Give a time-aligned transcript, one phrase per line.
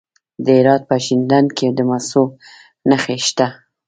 [0.45, 2.23] د هرات په شینډنډ کې د مسو
[2.89, 3.47] نښې شته.